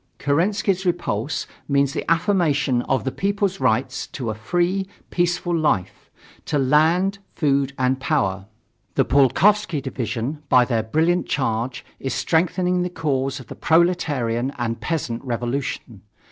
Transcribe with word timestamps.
Kerensky's 0.17 0.83
repulse 0.83 1.45
means 1.67 1.93
the 1.93 2.03
affirmation 2.11 2.81
of 2.89 3.03
the 3.03 3.11
people's 3.11 3.59
rights 3.59 4.07
to 4.07 4.31
a 4.31 4.33
free, 4.33 4.87
peaceful 5.11 5.55
life, 5.55 6.09
to 6.45 6.57
land, 6.57 7.19
food 7.35 7.73
and 7.77 7.99
power. 7.99 8.47
The 8.95 9.05
Pulkovsky 9.05 9.79
division, 9.79 10.41
by 10.49 10.65
their 10.65 10.81
brilliant 10.81 11.27
charge, 11.27 11.85
is 11.99 12.15
strengthening 12.15 12.81
the 12.81 12.89
cause 12.89 13.39
of 13.39 13.45
the 13.45 13.53
proletarian 13.55 14.53
and 14.57 14.81
peasant 14.81 15.23
revolution. 15.23 16.01